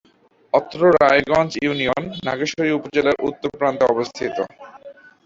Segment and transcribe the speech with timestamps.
[0.53, 4.37] অত্র রায়গঞ্জ ইউনিয়ন নাগেশ্বরী উপজেলার উত্তর প্রান্তে অবস্থিত।